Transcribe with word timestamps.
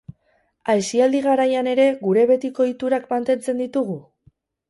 Aisialdi 0.73 1.19
garaian 1.25 1.69
ere 1.75 1.85
gure 2.07 2.25
betiko 2.33 2.65
ohiturak 2.67 3.07
mantentzen 3.13 3.61
ditugu? 3.65 4.01